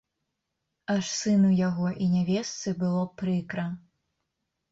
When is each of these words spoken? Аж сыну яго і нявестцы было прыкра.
Аж 0.93 1.09
сыну 1.17 1.51
яго 1.59 1.91
і 2.05 2.09
нявестцы 2.15 2.73
было 2.85 3.03
прыкра. 3.23 3.65